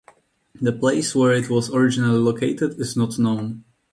The 0.59 0.71
place 0.73 1.13
where 1.13 1.31
it 1.31 1.47
was 1.47 1.71
originally 1.71 2.17
located 2.17 2.79
is 2.79 2.97
not 2.97 3.19
known. 3.19 3.65